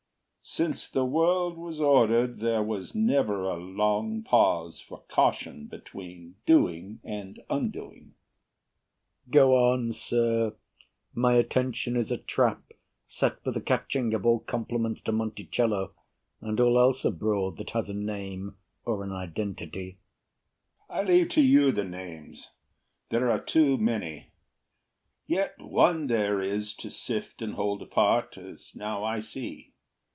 Since 0.43 0.89
the 0.89 1.05
world 1.05 1.55
Was 1.55 1.79
ordered, 1.79 2.39
there 2.39 2.63
was 2.63 2.95
never 2.95 3.43
a 3.43 3.55
long 3.57 4.23
pause 4.23 4.81
For 4.81 5.03
caution 5.07 5.67
between 5.67 6.35
doing 6.47 6.99
and 7.03 7.39
undoing. 7.47 8.15
BURR 9.27 9.31
Go 9.33 9.55
on, 9.71 9.93
sir; 9.93 10.55
my 11.13 11.35
attention 11.35 11.95
is 11.95 12.11
a 12.11 12.17
trap 12.17 12.63
Set 13.07 13.41
for 13.43 13.51
the 13.51 13.61
catching 13.61 14.15
of 14.15 14.25
all 14.25 14.39
compliments 14.39 14.99
To 15.03 15.11
Monticello, 15.11 15.93
and 16.41 16.59
all 16.59 16.77
else 16.79 17.05
abroad 17.05 17.57
That 17.57 17.69
has 17.69 17.87
a 17.87 17.93
name 17.93 18.57
or 18.83 19.03
an 19.03 19.11
identity. 19.11 19.99
HAMILTON 20.89 21.11
I 21.11 21.13
leave 21.17 21.29
to 21.29 21.41
you 21.41 21.71
the 21.71 21.85
names 21.85 22.49
there 23.09 23.29
are 23.29 23.39
too 23.39 23.77
many; 23.77 24.31
Yet 25.27 25.53
one 25.59 26.07
there 26.07 26.41
is 26.41 26.73
to 26.77 26.89
sift 26.89 27.43
and 27.43 27.53
hold 27.53 27.83
apart, 27.83 28.39
As 28.39 28.75
now 28.75 29.03
I 29.03 29.19
see. 29.19 29.67